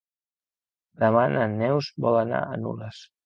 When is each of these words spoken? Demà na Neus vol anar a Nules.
Demà 1.03 1.25
na 1.35 1.45
Neus 1.53 1.91
vol 2.07 2.19
anar 2.25 2.43
a 2.47 2.59
Nules. 2.65 3.05